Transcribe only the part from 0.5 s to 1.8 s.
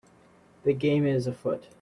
The game is afoot